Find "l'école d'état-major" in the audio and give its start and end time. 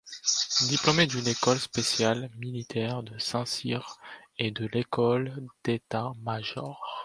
4.65-6.83